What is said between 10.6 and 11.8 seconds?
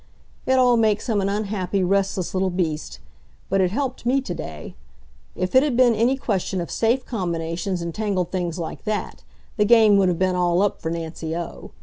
up for Nancy O.